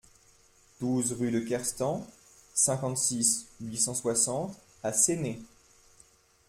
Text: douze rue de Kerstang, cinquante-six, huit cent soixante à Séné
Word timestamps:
douze 0.79 1.11
rue 1.13 1.29
de 1.29 1.39
Kerstang, 1.41 2.03
cinquante-six, 2.55 3.45
huit 3.61 3.77
cent 3.77 3.93
soixante 3.93 4.57
à 4.81 4.93
Séné 4.93 5.39